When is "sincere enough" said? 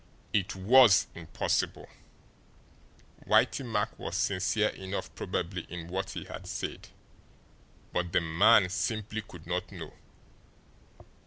4.17-5.13